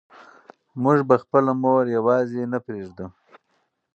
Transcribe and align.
موږ 0.81 0.97
به 1.07 1.15
خپله 1.23 1.51
مور 1.61 1.83
یوازې 1.97 2.41
نه 2.51 2.59
پرېږدو. 2.65 3.05